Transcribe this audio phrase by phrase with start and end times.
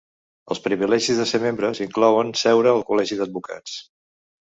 [0.55, 3.81] Els privilegis de ser membres inclouen seure al Col·legi d'Advocats.